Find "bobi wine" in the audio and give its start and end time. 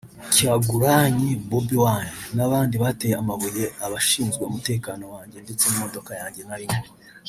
1.49-2.13